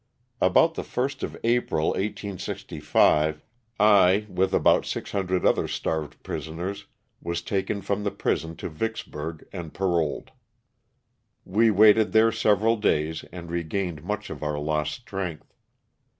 About 0.41 0.73
the 0.73 0.81
Ist 1.03 1.21
of 1.21 1.37
April, 1.43 1.89
1865, 1.89 3.43
I, 3.79 4.25
with 4.29 4.51
aboac 4.51 4.83
600 4.83 5.45
other 5.45 5.67
starved 5.67 6.23
prisoners, 6.23 6.87
waa 7.21 7.35
taken 7.35 7.83
from 7.83 8.03
the 8.03 8.09
prison 8.09 8.55
to 8.55 8.67
Vicksburg 8.67 9.47
and 9.53 9.75
paroled. 9.75 10.31
We 11.45 11.69
waited 11.69 12.13
there 12.13 12.31
several 12.31 12.77
days 12.77 13.25
and 13.31 13.51
regained 13.51 14.03
much 14.03 14.31
of 14.31 14.41
our 14.41 14.57
lost 14.57 14.93
strength. 14.93 15.53